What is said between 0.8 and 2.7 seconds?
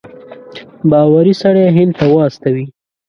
باوري سړی هند ته واستوي.